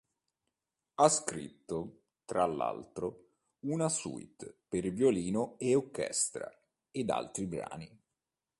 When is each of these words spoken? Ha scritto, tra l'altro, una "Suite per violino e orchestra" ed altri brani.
Ha 0.95 1.07
scritto, 1.09 2.05
tra 2.25 2.47
l'altro, 2.47 3.33
una 3.67 3.87
"Suite 3.87 4.61
per 4.67 4.89
violino 4.89 5.59
e 5.59 5.75
orchestra" 5.75 6.51
ed 6.89 7.11
altri 7.11 7.45
brani. 7.45 7.99